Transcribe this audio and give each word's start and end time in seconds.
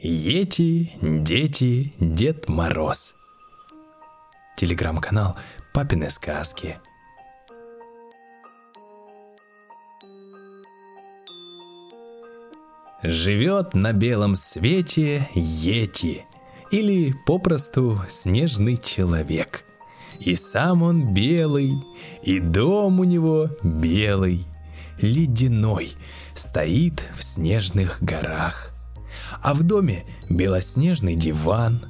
Ети, 0.00 0.92
дети, 1.02 1.92
Дед 1.98 2.48
Мороз. 2.48 3.16
Телеграм-канал 4.56 5.36
Папины 5.74 6.08
сказки. 6.08 6.78
Живет 13.02 13.74
на 13.74 13.92
белом 13.92 14.36
свете 14.36 15.28
Йети, 15.34 16.24
или 16.70 17.12
попросту 17.26 18.00
снежный 18.08 18.76
человек. 18.76 19.64
И 20.20 20.36
сам 20.36 20.84
он 20.84 21.12
белый, 21.12 21.72
и 22.22 22.38
дом 22.38 23.00
у 23.00 23.04
него 23.04 23.48
белый, 23.64 24.46
ледяной, 25.00 25.96
стоит 26.34 27.02
в 27.16 27.24
снежных 27.24 28.00
горах. 28.00 28.77
А 29.42 29.54
в 29.54 29.62
доме 29.62 30.04
белоснежный 30.28 31.16
диван, 31.16 31.84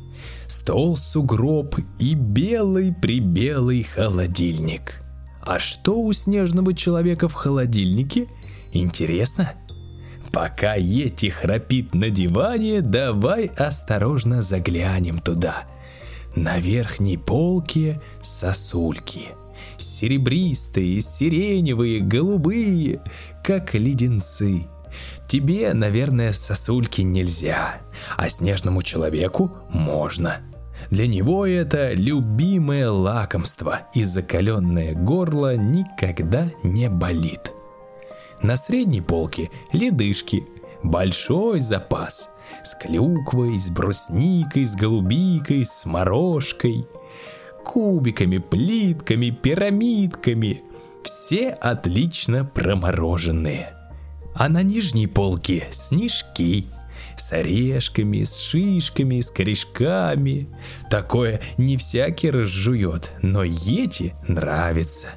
стол 0.46 0.96
сугроб 0.96 1.76
и 1.98 2.14
белый-прибелый 2.14 3.82
холодильник. 3.82 5.02
А 5.40 5.58
что 5.58 5.98
у 6.00 6.12
снежного 6.12 6.74
человека 6.74 7.28
в 7.28 7.34
холодильнике? 7.34 8.28
Интересно? 8.72 9.52
Пока 10.32 10.74
Йети 10.74 11.30
храпит 11.30 11.94
на 11.94 12.10
диване, 12.10 12.82
давай 12.82 13.46
осторожно 13.46 14.42
заглянем 14.42 15.20
туда. 15.20 15.64
На 16.36 16.58
верхней 16.58 17.16
полке 17.16 18.00
сосульки. 18.22 19.28
Серебристые, 19.78 21.00
сиреневые, 21.00 22.00
голубые, 22.00 23.00
как 23.42 23.74
леденцы. 23.74 24.66
Тебе, 25.28 25.74
наверное, 25.74 26.32
сосульки 26.32 27.02
нельзя, 27.02 27.76
а 28.16 28.28
снежному 28.28 28.82
человеку 28.82 29.50
можно. 29.70 30.38
Для 30.90 31.06
него 31.06 31.46
это 31.46 31.92
любимое 31.92 32.90
лакомство, 32.90 33.80
и 33.94 34.04
закаленное 34.04 34.94
горло 34.94 35.54
никогда 35.56 36.50
не 36.62 36.88
болит. 36.88 37.52
На 38.42 38.56
средней 38.56 39.00
полке 39.00 39.50
ледышки, 39.72 40.46
большой 40.82 41.60
запас. 41.60 42.30
С 42.62 42.74
клюквой, 42.74 43.58
с 43.58 43.68
брусникой, 43.68 44.64
с 44.64 44.74
голубикой, 44.74 45.64
с 45.64 45.84
морожкой. 45.84 46.86
Кубиками, 47.64 48.38
плитками, 48.38 49.30
пирамидками. 49.30 50.62
Все 51.02 51.50
отлично 51.50 52.44
промороженные. 52.44 53.77
А 54.38 54.48
на 54.48 54.62
нижней 54.62 55.08
полке 55.08 55.66
снежки, 55.72 56.66
с 57.16 57.32
орешками, 57.32 58.22
с 58.22 58.38
шишками, 58.38 59.18
с 59.18 59.32
корешками. 59.32 60.46
Такое 60.88 61.40
не 61.56 61.76
всякий 61.76 62.30
разжует, 62.30 63.10
но 63.20 63.42
Ети 63.42 64.14
нравится. 64.28 65.08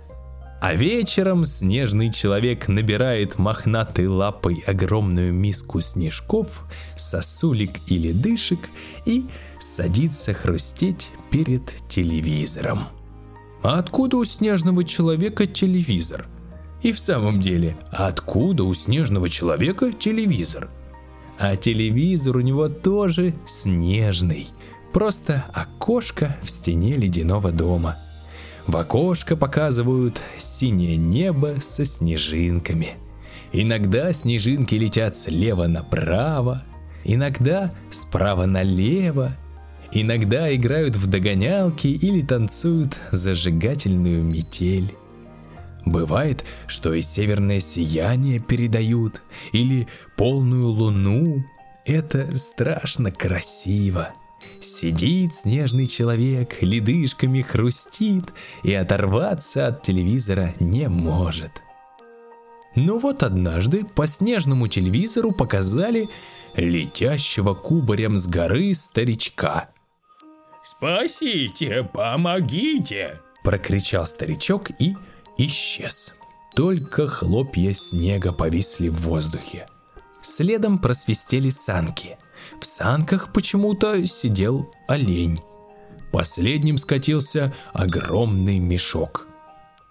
А 0.60 0.74
вечером 0.74 1.46
снежный 1.46 2.12
человек 2.12 2.68
набирает 2.68 3.38
мохнатой 3.38 4.08
лапой 4.08 4.64
огромную 4.66 5.32
миску 5.32 5.82
снежков, 5.82 6.64
сосулек 6.96 7.72
или 7.86 8.12
дышек 8.12 8.60
и 9.06 9.26
садится 9.60 10.34
хрустеть 10.34 11.12
перед 11.30 11.72
телевизором. 11.88 12.80
А 13.62 13.78
откуда 13.78 14.18
у 14.18 14.26
снежного 14.26 14.84
человека 14.84 15.46
телевизор? 15.46 16.26
И 16.82 16.92
в 16.92 17.00
самом 17.00 17.42
деле, 17.42 17.78
откуда 17.92 18.64
у 18.64 18.74
снежного 18.74 19.30
человека 19.30 19.92
телевизор? 19.94 20.70
А 21.38 21.56
телевизор 21.56 22.38
у 22.38 22.42
него 22.42 22.70
тоже 22.70 23.34
снежный. 23.46 24.48
Просто 24.94 25.46
окошко 25.54 26.38
в 26.44 26.50
стене 26.50 26.96
ледяного 26.96 27.52
дома– 27.52 27.98
в 28.68 28.78
окошко 28.78 29.36
показывают 29.36 30.22
синее 30.38 30.96
небо 30.96 31.56
со 31.60 31.86
снежинками. 31.86 32.96
Иногда 33.52 34.14
снежинки 34.14 34.76
летят 34.76 35.16
слева 35.16 35.68
направо, 35.68 36.64
иногда 37.04 37.74
справа 37.90 38.46
налево, 38.46 39.36
иногда 39.92 40.54
играют 40.56 40.96
в 40.96 41.08
догонялки 41.08 41.88
или 41.88 42.22
танцуют 42.22 42.98
зажигательную 43.12 44.24
метель. 44.24 44.94
Бывает, 45.86 46.44
что 46.68 46.94
и 46.94 47.02
северное 47.02 47.60
сияние 47.60 48.40
передают, 48.40 49.22
или 49.52 49.88
полную 50.16 50.68
луну. 50.68 51.44
Это 51.86 52.36
страшно 52.38 53.12
красиво. 53.12 54.14
Сидит 54.60 55.34
снежный 55.34 55.88
человек, 55.88 56.62
ледышками 56.62 57.42
хрустит 57.42 58.26
и 58.64 58.74
оторваться 58.74 59.68
от 59.68 59.82
телевизора 59.82 60.54
не 60.60 60.88
может. 60.88 61.52
Но 62.76 63.00
вот 63.00 63.24
однажды 63.24 63.84
по 63.84 64.08
снежному 64.08 64.68
телевизору 64.68 65.32
показали 65.32 66.10
летящего 66.56 67.54
кубарем 67.54 68.18
с 68.18 68.28
горы 68.28 68.74
старичка. 68.76 69.70
«Спасите, 70.64 71.90
помогите!»– 71.92 73.20
прокричал 73.44 74.06
старичок 74.06 74.70
и 74.80 74.96
исчез. 75.46 76.14
Только 76.56 77.08
хлопья 77.08 77.74
снега 77.74 78.34
повисли 78.34 78.90
в 78.90 79.02
воздухе. 79.02 79.66
Следом 80.22 80.80
просвистели 80.80 81.50
санки– 81.50 82.18
в 82.60 82.66
санках 82.66 83.32
почему-то 83.34 84.06
сидел 84.06 84.70
олень. 84.88 85.40
Последним 86.12 86.78
скатился 86.78 87.54
огромный 87.74 88.60
мешок. 88.60 89.28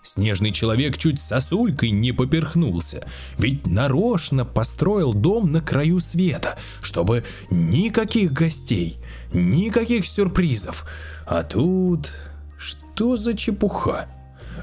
Снежный 0.03 0.51
человек 0.51 0.97
чуть 0.97 1.21
сосулькой 1.21 1.91
не 1.91 2.13
поперхнулся, 2.13 3.07
ведь 3.39 3.67
нарочно 3.67 4.45
построил 4.45 5.13
дом 5.13 5.53
на 5.53 5.61
краю 5.61 6.01
света, 6.01 6.59
чтобы 6.83 7.25
никаких 7.51 8.33
гостей, 8.33 8.99
никаких 9.33 10.07
сюрпризов. 10.07 10.89
А 11.27 11.43
тут... 11.43 12.13
что 12.59 13.17
за 13.17 13.37
чепуха? 13.37 14.09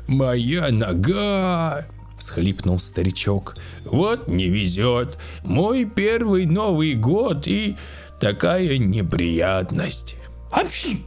«Моя 0.07 0.69
нога!»— 0.71 1.85
всхлипнул 2.17 2.79
старичок. 2.79 3.55
«Вот 3.85 4.27
не 4.27 4.47
везет. 4.47 5.17
Мой 5.45 5.85
первый 5.85 6.45
Новый 6.45 6.95
год 6.95 7.47
и 7.47 7.75
такая 8.19 8.77
неприятность». 8.77 10.15
«Апси!» 10.51 11.05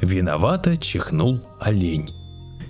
Виновато 0.00 0.76
чихнул 0.76 1.40
олень. 1.60 2.10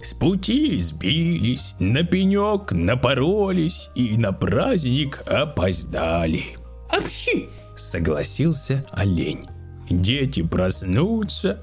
С 0.02 0.14
пути 0.14 0.78
сбились, 0.78 1.74
на 1.78 2.04
пенек 2.04 2.72
напоролись 2.72 3.90
и 3.94 4.16
на 4.16 4.32
праздник 4.32 5.22
опоздали. 5.26 6.56
«Апси!» 6.88 7.48
Согласился 7.76 8.84
олень. 8.92 9.46
Дети 9.91 10.43
проснутся, 10.43 11.60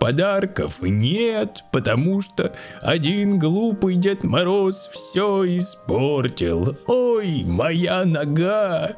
подарков 0.00 0.82
нет, 0.82 1.64
потому 1.70 2.20
что 2.20 2.52
один 2.82 3.38
глупый 3.38 3.94
Дед 3.96 4.24
Мороз 4.24 4.88
все 4.92 5.44
испортил. 5.58 6.76
Ой, 6.86 7.44
моя 7.44 8.04
нога! 8.04 8.96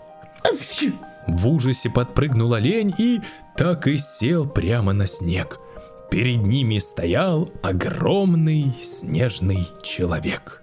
В 1.26 1.48
ужасе 1.48 1.90
подпрыгнул 1.90 2.54
олень 2.54 2.94
и 2.96 3.20
так 3.56 3.86
и 3.86 3.98
сел 3.98 4.48
прямо 4.48 4.92
на 4.92 5.06
снег. 5.06 5.58
Перед 6.10 6.46
ними 6.46 6.78
стоял 6.78 7.52
огромный 7.62 8.74
снежный 8.82 9.68
человек. 9.82 10.62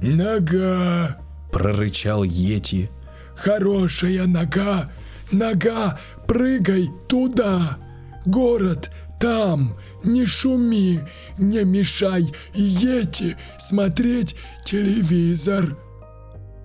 «Нога!»– 0.00 1.18
прорычал 1.52 2.22
Йети. 2.22 2.88
«Хорошая 3.36 4.26
нога! 4.26 4.90
Нога 5.30 5.98
прыгай 6.28 6.90
туда! 7.08 7.78
Город 8.24 8.90
там! 9.18 9.76
Не 10.04 10.26
шуми, 10.26 11.00
не 11.38 11.64
мешай 11.64 12.32
Йети 12.54 13.36
смотреть 13.58 14.36
телевизор!» 14.64 15.76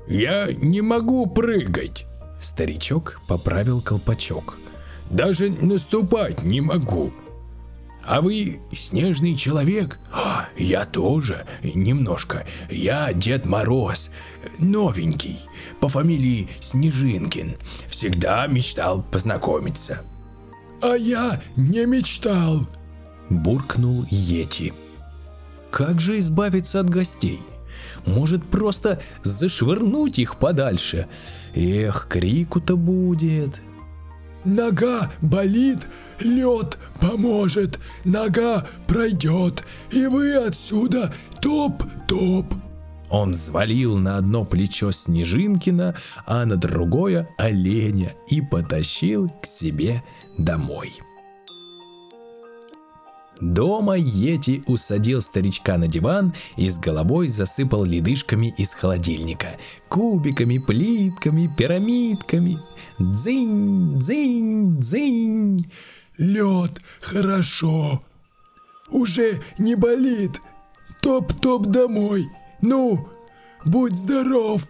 «Я 0.07 0.51
не 0.51 0.81
могу 0.81 1.25
прыгать!» 1.25 2.05
Старичок 2.39 3.21
поправил 3.27 3.81
колпачок. 3.81 4.59
«Даже 5.09 5.49
наступать 5.49 6.43
не 6.43 6.61
могу!» 6.61 7.11
А 8.05 8.21
вы 8.21 8.59
снежный 8.73 9.35
человек? 9.35 9.97
А, 10.11 10.49
я 10.57 10.83
тоже, 10.85 11.45
немножко. 11.63 12.45
Я 12.69 13.13
Дед 13.13 13.45
Мороз, 13.45 14.11
новенький, 14.59 15.39
по 15.79 15.87
фамилии 15.87 16.49
Снежинкин. 16.59 17.55
Всегда 17.87 18.45
мечтал 18.47 19.03
познакомиться. 19.03 20.01
А 20.81 20.95
я 20.95 21.41
не 21.55 21.85
мечтал, 21.85 22.67
буркнул 23.29 24.05
Йети. 24.09 24.73
Как 25.71 26.01
же 26.01 26.19
избавиться 26.19 26.81
от 26.81 26.89
гостей? 26.89 27.39
Может 28.05 28.43
просто 28.45 29.01
зашвырнуть 29.23 30.19
их 30.19 30.35
подальше? 30.35 31.07
Эх, 31.55 32.07
крику-то 32.09 32.75
будет. 32.75 33.61
Нога 34.43 35.09
болит, 35.21 35.87
лед 36.19 36.77
поможет, 37.03 37.79
нога 38.05 38.65
пройдет, 38.87 39.65
и 39.91 40.05
вы 40.07 40.35
отсюда 40.35 41.13
топ-топ. 41.41 42.45
Он 43.09 43.31
взвалил 43.31 43.97
на 43.97 44.17
одно 44.17 44.45
плечо 44.45 44.91
Снежинкина, 44.91 45.95
а 46.25 46.45
на 46.45 46.55
другое 46.55 47.27
оленя 47.37 48.13
и 48.29 48.41
потащил 48.41 49.29
к 49.41 49.45
себе 49.45 50.01
домой. 50.37 50.93
Дома 53.41 53.97
Йети 53.97 54.63
усадил 54.67 55.19
старичка 55.19 55.77
на 55.77 55.87
диван 55.87 56.33
и 56.55 56.69
с 56.69 56.79
головой 56.79 57.27
засыпал 57.27 57.83
ледышками 57.83 58.53
из 58.57 58.73
холодильника. 58.73 59.57
Кубиками, 59.89 60.59
плитками, 60.59 61.51
пирамидками. 61.57 62.57
Дзынь, 62.99 63.99
дзынь, 63.99 64.79
дзынь. 64.79 65.65
Лед, 66.17 66.79
хорошо. 67.01 68.01
Уже 68.91 69.41
не 69.57 69.75
болит. 69.75 70.31
Топ-топ 71.01 71.67
домой. 71.67 72.25
Ну, 72.61 73.07
будь 73.65 73.95
здоров. 73.95 74.67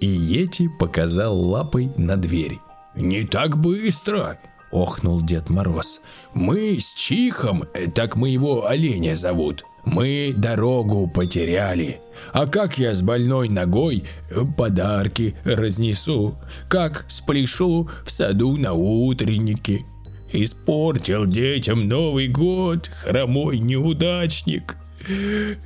И 0.00 0.06
Йети 0.06 0.68
показал 0.78 1.38
лапой 1.38 1.92
на 1.96 2.16
дверь. 2.16 2.58
«Не 2.96 3.24
так 3.24 3.56
быстро!»— 3.56 4.40
охнул 4.72 5.22
Дед 5.22 5.48
Мороз. 5.48 6.00
«Мы 6.34 6.80
с 6.80 6.92
Чихом, 6.94 7.64
э, 7.74 7.88
так 7.88 8.16
мы 8.16 8.30
его 8.30 8.66
оленя 8.66 9.14
зовут, 9.14 9.64
мы 9.84 10.34
дорогу 10.36 11.08
потеряли. 11.08 12.00
А 12.32 12.46
как 12.46 12.78
я 12.78 12.92
с 12.94 13.02
больной 13.02 13.48
ногой 13.48 14.04
э, 14.30 14.42
подарки 14.56 15.36
разнесу? 15.44 16.34
Как 16.68 17.04
спляшу 17.08 17.88
в 18.04 18.10
саду 18.10 18.56
на 18.56 18.72
утреннике? 18.72 19.84
Испортил 20.32 21.26
детям 21.26 21.88
Новый 21.88 22.28
год, 22.28 22.90
хромой 23.02 23.58
неудачник. 23.58 24.76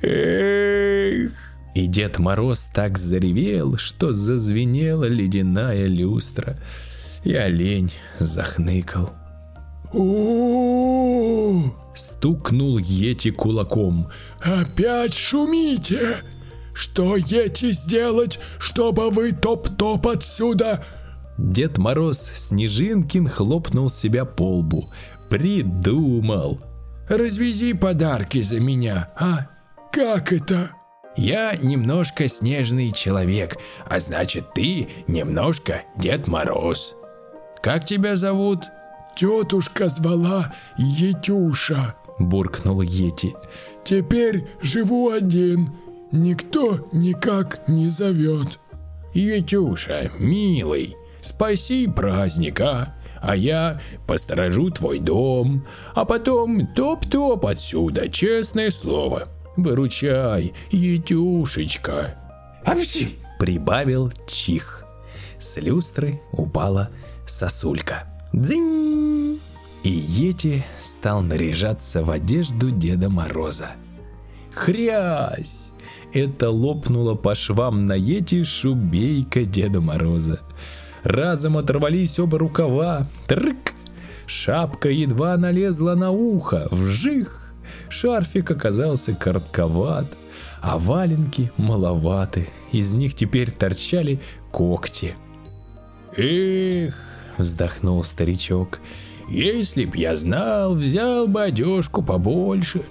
Эх!» 0.01 1.31
И 1.75 1.87
Дед 1.87 2.19
Мороз 2.19 2.69
так 2.73 2.97
заревел, 2.97 3.77
что 3.77 4.13
зазвенела 4.13 5.05
ледяная 5.05 5.87
люстра— 5.87 6.57
и 7.25 7.33
олень 7.33 7.91
захныкал. 8.19 9.09
у 9.91 11.63
Стукнул 11.95 12.77
Йети 12.77 13.31
кулаком. 13.31 14.07
«Опять 14.41 15.13
шумите! 15.13 16.17
Что 16.73 17.15
Йети 17.15 17.71
сделать, 17.71 18.39
чтобы 18.59 19.09
вы 19.09 19.31
топ-топ 19.31 20.07
отсюда?» 20.07 20.85
Дед 21.37 21.77
Мороз 21.77 22.31
Снежинкин 22.33 23.27
хлопнул 23.27 23.89
себя 23.89 24.25
по 24.25 24.57
лбу. 24.57 24.89
Придумал. 25.29 26.59
«Развези 27.09 27.73
подарки 27.73 28.41
за 28.41 28.59
меня, 28.59 29.11
а?» 29.19 29.47
«Как 29.91 30.33
это?» 30.33 30.71
«Я 31.15 31.55
немножко 31.55 32.27
снежный 32.27 32.91
человек, 32.91 33.57
а 33.87 33.99
значит 33.99 34.53
ты 34.53 34.89
немножко 35.07 35.83
Дед 35.97 36.27
Мороз». 36.27 36.95
Как 37.65 37.83
тебя 37.83 38.15
зовут?» 38.15 38.65
«Тетушка 39.15 39.89
звала 39.89 40.53
Етюша»,– 40.77 41.95
буркнул 42.19 42.81
Ети. 42.81 43.33
«Теперь 43.83 44.45
живу 44.61 45.09
один, 45.09 45.71
никто 46.11 46.87
никак 46.91 47.67
не 47.67 47.89
зовет». 47.89 48.59
«Етюша, 49.15 50.11
милый, 50.19 50.95
спаси 51.25 51.87
праздника, 51.87 52.95
а 53.21 53.35
я 53.35 53.81
посторожу 54.07 54.69
твой 54.69 54.99
дом, 54.99 55.65
а 55.93 56.05
потом 56.05 56.67
топ-топ 56.67 57.45
отсюда, 57.45 58.09
честное 58.09 58.69
слово. 58.69 59.27
Выручай, 59.57 60.53
Етюшечка». 60.71 62.15
«Апси!»– 62.63 63.09
прибавил 63.39 64.11
чих. 64.27 64.83
С 65.39 65.57
люстры 65.57 66.19
упала 66.31 66.89
сосулька. 67.27 68.05
Дзинь! 68.33 69.39
И 69.83 69.89
Йети 69.89 70.65
стал 70.81 71.21
наряжаться 71.21 72.03
в 72.03 72.11
одежду 72.11 72.71
Деда 72.71 73.09
Мороза. 73.09 73.71
Хрясь! 74.53 75.71
Это 76.11 76.49
лопнуло 76.49 77.13
по 77.13 77.35
швам 77.35 77.85
на 77.85 77.93
Йети 77.93 78.43
шубейка 78.43 79.45
Деда 79.45 79.79
Мороза. 79.79 80.41
Разом 81.05 81.55
оторвались 81.55 82.17
оба 82.17 82.39
рукава. 82.39 83.07
Трык! 83.27 83.73
Шапка 84.25 84.89
едва 84.89 85.37
налезла 85.37 85.93
на 85.93 86.09
ухо. 86.09 86.67
Вжих! 86.71 87.53
Шарфик 87.89 88.49
оказался 88.49 89.13
коротковат, 89.13 90.07
а 90.61 90.79
валенки 90.79 91.51
маловаты. 91.57 92.49
Из 92.71 92.95
них 92.95 93.13
теперь 93.13 93.51
торчали 93.51 94.19
когти. 94.51 95.13
Эх, 96.17 96.99
вздохнул 97.37 98.03
старичок. 98.03 98.79
«Если 99.29 99.85
б 99.85 99.97
я 99.97 100.15
знал, 100.15 100.75
взял 100.75 101.27
бы 101.27 101.43
одежку 101.43 102.01
побольше. 102.01 102.81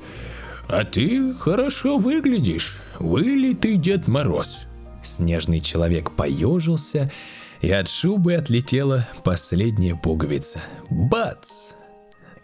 А 0.69 0.85
ты 0.85 1.35
хорошо 1.35 1.99
выглядишь, 1.99 2.77
вылитый 2.99 3.77
Дед 3.77 4.07
Мороз». 4.07 4.67
Снежный 5.03 5.61
человек 5.61 6.13
поежился, 6.13 7.05
и 7.05 7.44
от 7.71 7.89
шубы 7.89 8.35
отлетела 8.35 9.07
последняя 9.25 9.95
пуговица. 9.95 10.61
Бац! 10.91 11.73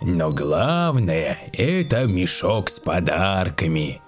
Но 0.01 0.31
главное– 0.31 1.39
это 1.53 2.07
мешок 2.07 2.71
с 2.71 2.81
подарками. 2.81 4.01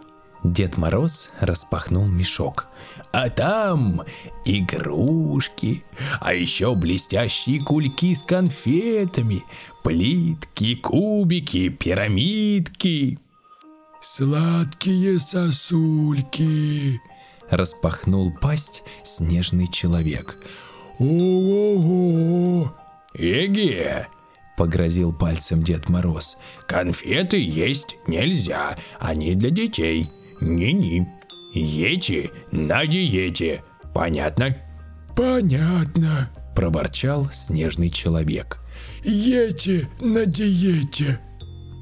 Дед 0.44 0.76
Мороз 0.76 1.28
распахнул 1.40 2.06
мешок– 2.06 2.66
а 3.12 3.28
там 3.28 4.02
игрушки, 4.44 5.84
а 6.20 6.32
еще 6.32 6.74
блестящие 6.74 7.60
кульки 7.60 8.14
с 8.14 8.22
конфетами, 8.22 9.44
плитки, 9.84 10.74
кубики, 10.76 11.68
пирамидки. 11.68 13.18
Сладкие 14.00 15.20
сосульки, 15.20 17.00
распахнул 17.50 18.32
пасть 18.40 18.82
снежный 19.04 19.70
человек. 19.70 20.38
Ого! 20.98 22.72
Эге! 23.14 24.06
Погрозил 24.56 25.12
пальцем 25.12 25.62
Дед 25.62 25.88
Мороз. 25.88 26.36
Конфеты 26.68 27.38
есть 27.38 27.96
нельзя, 28.06 28.76
они 29.00 29.34
для 29.34 29.50
детей. 29.50 30.10
Ни-ни. 30.40 31.06
Ети 31.54 32.30
на 32.50 32.86
диете. 32.86 33.62
Понятно? 33.94 34.56
Понятно, 35.16 36.30
проворчал 36.54 37.28
снежный 37.32 37.90
человек. 37.90 38.60
Ети 39.04 39.88
на 40.00 40.26
диете. 40.26 41.18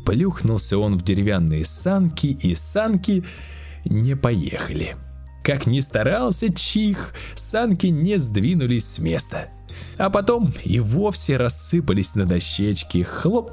Плюхнулся 0.05 0.79
он 0.79 0.97
в 0.97 1.03
деревянные 1.03 1.65
санки, 1.65 2.27
и 2.27 2.55
санки 2.55 3.25
не 3.85 4.17
поехали. 4.17 4.97
Как 5.43 5.67
ни 5.67 5.81
старался 5.81 6.53
Чих, 6.53 7.15
санки 7.35 7.87
не 7.87 8.19
сдвинулись 8.19 8.87
с 8.87 8.99
места. 8.99 9.49
А 9.99 10.11
потом 10.11 10.53
и 10.65 10.81
вовсе 10.81 11.37
рассыпались 11.37 12.15
на 12.15 12.27
дощечки. 12.27 13.03
Хлоп! 13.03 13.51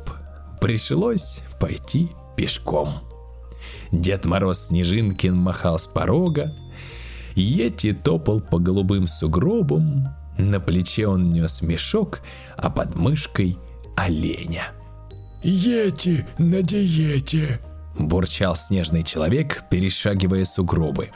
Пришлось 0.60 1.42
пойти 1.60 2.10
пешком. 2.36 2.90
Дед 3.92 4.26
Мороз 4.26 4.68
Снежинкин 4.68 5.36
махал 5.36 5.80
с 5.80 5.88
порога, 5.88 6.54
Йети 7.36 7.94
топал 7.94 8.42
по 8.42 8.58
голубым 8.58 9.08
сугробам, 9.08 10.06
на 10.38 10.60
плече 10.60 11.08
он 11.08 11.30
нес 11.30 11.62
мешок, 11.62 12.22
а 12.58 12.70
под 12.70 12.96
мышкой 12.96 13.58
оленя. 13.96 14.72
«Йети 15.44 16.26
на 16.40 16.64
диете!»– 16.64 17.60
бурчал 18.00 18.56
снежный 18.56 19.04
человек, 19.04 19.64
перешагивая 19.70 20.46
сугробы. 20.46 21.12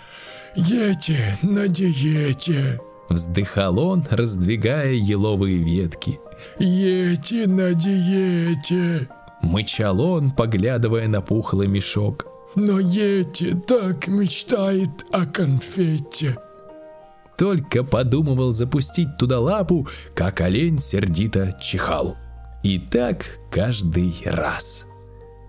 «Йети 0.56 1.38
на 1.44 1.68
диете!»– 1.68 2.80
вздыхал 3.10 3.80
он, 3.80 4.06
раздвигая 4.10 4.92
еловые 4.92 5.58
ветки. 5.58 6.20
«Йети 6.60 7.46
на 7.46 7.74
диете!»– 7.74 9.08
мычал 9.42 10.02
он, 10.02 10.32
поглядывая 10.32 11.08
на 11.08 11.22
пухлый 11.22 11.68
мешок. 11.68 12.28
Но 12.56 12.80
Йети 12.80 13.56
так 13.66 14.08
мечтает 14.08 14.90
о 15.12 15.26
конфете. 15.26 16.38
Только 17.38 17.84
подумывал 17.84 18.52
запустить 18.52 19.18
туда 19.18 19.40
лапу, 19.40 19.88
как 20.14 20.42
олень 20.42 20.80
сердито 20.80 21.58
чихал. 21.62 22.18
И 22.62 22.78
так 22.78 23.40
каждый 23.50 24.14
раз. 24.26 24.86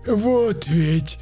Вот 0.07 0.67
ведь, 0.67 1.19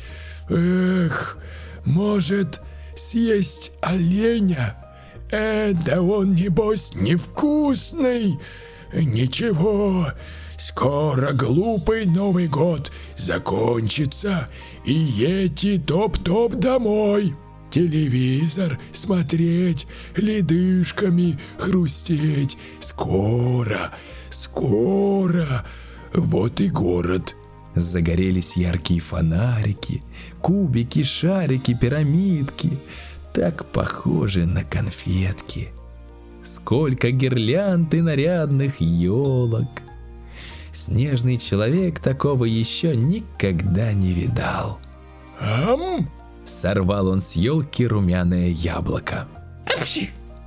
эх, 0.49 1.37
может 1.83 2.61
съесть 3.01 3.71
оленя? 3.81 4.75
Э, 5.31 5.73
да 5.73 6.01
он 6.01 6.33
небось 6.33 6.93
невкусный. 6.95 8.39
Ничего, 8.93 10.07
Скоро 10.61 11.31
глупый 11.33 12.05
Новый 12.05 12.47
год 12.47 12.91
закончится, 13.17 14.47
и 14.85 14.93
Йети 14.93 15.79
топ-топ 15.79 16.53
домой. 16.53 17.33
Телевизор 17.71 18.79
смотреть, 18.91 19.87
ледышками 20.15 21.39
хрустеть. 21.57 22.59
Скоро, 22.79 23.91
скоро. 24.29 25.65
Вот 26.13 26.61
и 26.61 26.69
город. 26.69 27.35
Загорелись 27.75 28.57
яркие 28.57 28.99
фонарики, 28.99 30.03
кубики, 30.41 31.03
шарики, 31.03 31.73
пирамидки. 31.73 32.77
Так 33.33 33.65
похожи 33.71 34.45
на 34.45 34.63
конфетки. 34.63 35.69
Сколько 36.43 37.11
гирлянд 37.11 37.93
и 37.93 38.01
нарядных 38.01 38.81
елок. 38.81 39.69
Снежный 40.73 41.37
человек 41.37 41.99
такого 41.99 42.45
еще 42.45 42.95
никогда 42.95 43.93
не 43.93 44.11
видал. 44.11 44.79
Ам? 45.39 46.09
Сорвал 46.45 47.07
он 47.07 47.21
с 47.21 47.33
елки 47.33 47.85
румяное 47.85 48.47
яблоко. 48.49 49.27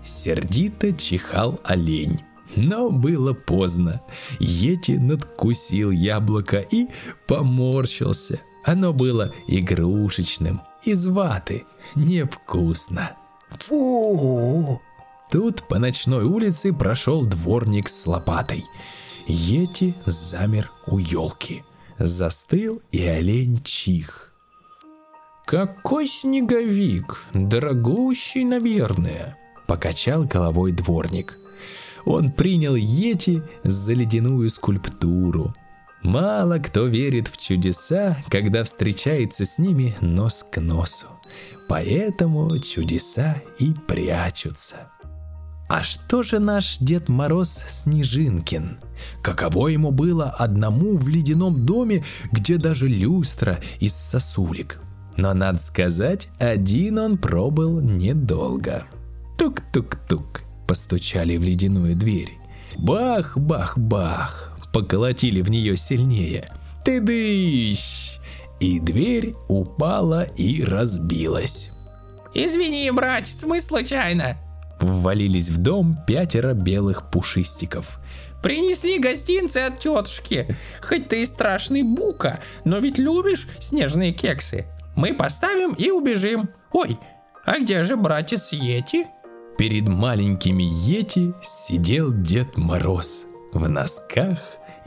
Сердито 0.03 0.93
чихал 0.93 1.61
олень. 1.65 2.21
Но 2.57 2.91
было 2.91 3.33
поздно. 3.33 4.01
Йети 4.39 4.93
надкусил 4.93 5.91
яблоко 5.91 6.59
и 6.59 6.87
поморщился. 7.27 8.41
Оно 8.65 8.93
было 8.93 9.33
игрушечным, 9.47 10.61
из 10.85 11.07
ваты, 11.07 11.65
невкусно. 11.95 13.13
Фу. 13.51 14.81
Тут 15.31 15.67
по 15.69 15.79
ночной 15.79 16.25
улице 16.25 16.73
прошел 16.73 17.25
дворник 17.25 17.89
с 17.89 18.07
лопатой. 18.07 18.65
Йети 19.27 19.95
замер 20.07 20.71
у 20.87 20.99
елки. 20.99 21.65
Застыл 21.99 22.83
и 22.91 23.05
олень 23.05 23.63
чих. 23.63 24.33
«Какой 25.47 26.07
снеговик! 26.07 27.27
Дорогущий, 27.35 28.45
наверное!» 28.45 29.37
Покачал 29.67 30.25
головой 30.25 30.73
дворник. 30.73 31.39
Он 32.05 32.31
принял 32.31 32.75
Йети 32.75 33.43
за 33.63 33.95
ледяную 33.95 34.51
скульптуру. 34.51 35.55
Мало 36.03 36.59
кто 36.59 36.87
верит 36.87 37.29
в 37.29 37.39
чудеса, 37.39 38.19
когда 38.29 38.63
встречается 38.65 39.45
с 39.45 39.59
ними 39.59 39.97
нос 40.03 40.47
к 40.51 40.61
носу. 40.61 41.07
Поэтому 41.67 42.59
чудеса 42.59 43.37
и 43.59 43.73
прячутся. 43.89 44.89
А 45.69 45.83
что 45.83 46.23
же 46.23 46.41
наш 46.41 46.77
Дед 46.79 47.09
Мороз 47.09 47.63
Снежинкин? 47.69 48.79
Каково 49.23 49.69
ему 49.69 49.93
было 49.93 50.29
одному 50.31 50.97
в 50.99 51.09
ледяном 51.09 51.65
доме, 51.65 52.05
где 52.31 52.59
даже 52.59 52.87
люстра 52.87 53.61
из 53.81 53.95
сосулек? 53.95 54.79
Но 55.17 55.33
надо 55.33 55.59
сказать, 55.59 56.29
один 56.39 56.99
он 56.99 57.17
пробыл 57.17 57.81
недолго. 57.81 58.85
Тук-тук-тук, 59.39 60.43
постучали 60.67 61.37
в 61.37 61.43
ледяную 61.43 61.97
дверь. 61.97 62.39
Бах-бах-бах, 62.77 64.53
поколотили 64.73 65.43
в 65.43 65.51
нее 65.51 65.77
сильнее. 65.77 66.49
Ты 66.85 67.01
дыщ! 67.01 68.19
И 68.61 68.81
дверь 68.81 69.35
упала 69.49 70.23
и 70.23 70.63
разбилась. 70.63 71.71
Извини, 72.35 72.91
братец, 72.91 73.45
мы 73.45 73.61
случайно. 73.61 74.37
Ввалились 74.81 75.51
в 75.51 75.59
дом 75.59 75.97
пятеро 76.07 76.55
белых 76.55 77.11
пушистиков. 77.11 77.99
Принесли 78.43 78.99
гостинцы 78.99 79.59
от 79.59 79.79
тетушки. 79.79 80.57
Хоть 80.83 81.09
ты 81.09 81.23
и 81.23 81.27
страшный 81.27 81.83
бука, 81.83 82.41
но 82.65 82.79
ведь 82.79 82.99
любишь 82.99 83.49
снежные 83.61 84.13
кексы. 84.13 84.67
Мы 84.97 85.15
поставим 85.15 85.73
и 85.73 85.91
убежим. 85.91 86.51
Ой, 86.73 86.99
а 87.45 87.59
где 87.59 87.83
же 87.83 87.97
братец 87.97 88.53
Йети? 88.53 89.07
Перед 89.57 89.87
маленькими 89.87 90.65
Йети 90.65 91.33
сидел 91.41 92.13
Дед 92.13 92.57
Мороз 92.57 93.25
в 93.53 93.69
носках 93.69 94.41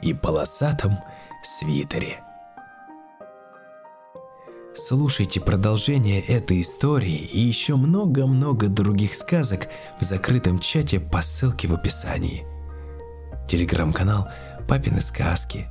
и 0.04 0.14
полосатом 0.14 0.98
свитере. 1.42 2.20
Слушайте 4.76 5.40
продолжение 5.40 6.22
этой 6.22 6.60
истории 6.60 7.16
и 7.16 7.40
еще 7.40 7.78
много-много 7.78 8.68
других 8.68 9.16
сказок 9.16 9.70
в 10.02 10.04
закрытом 10.04 10.60
чате 10.60 11.00
по 11.00 11.22
ссылке 11.22 11.70
в 11.70 11.74
описании. 11.74 12.46
Телеграм-канал 13.48 14.28
«Папины 14.68 15.00
сказки» 15.00 15.68